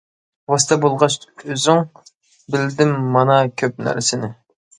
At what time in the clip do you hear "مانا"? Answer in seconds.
3.19-3.37